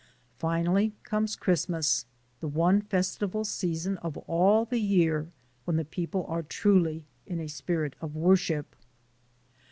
[0.39, 2.07] Finally comes Christmas,
[2.39, 5.27] the one festival season of all the year
[5.65, 8.75] when the people are truly in a spirit of worship.